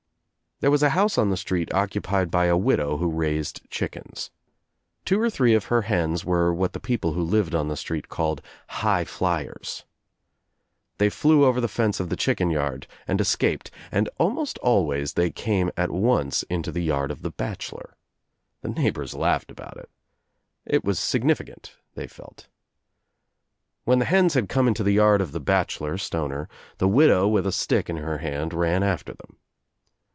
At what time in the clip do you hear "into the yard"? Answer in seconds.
16.43-17.09, 24.67-25.21